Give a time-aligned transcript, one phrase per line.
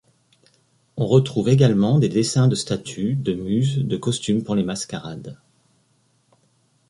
[0.97, 5.39] On retrouve également des dessins de statues, de Muses, de costumes pour les mascarades.